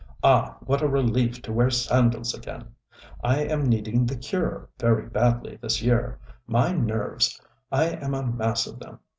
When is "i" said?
3.23-3.41, 7.71-7.89